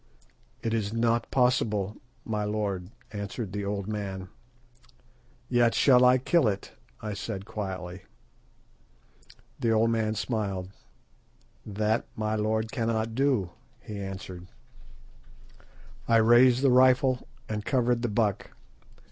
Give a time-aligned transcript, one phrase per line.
[0.63, 1.95] "It is not possible,
[2.25, 4.29] my lord," answered the old man.
[5.47, 6.71] "Yet shall I kill it,"
[7.03, 8.05] I said quietly.
[9.59, 10.69] The old man smiled.
[11.67, 14.47] "That my lord cannot do," he answered.
[16.07, 18.53] I raised the rifle and covered the buck.